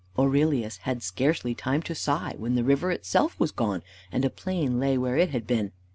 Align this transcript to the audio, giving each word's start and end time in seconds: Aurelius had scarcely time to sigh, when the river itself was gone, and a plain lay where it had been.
Aurelius 0.17 0.77
had 0.77 1.03
scarcely 1.03 1.53
time 1.53 1.83
to 1.83 1.93
sigh, 1.93 2.33
when 2.39 2.55
the 2.55 2.63
river 2.63 2.89
itself 2.89 3.39
was 3.39 3.51
gone, 3.51 3.83
and 4.11 4.25
a 4.25 4.31
plain 4.31 4.79
lay 4.79 4.97
where 4.97 5.15
it 5.15 5.29
had 5.29 5.45
been. 5.45 5.73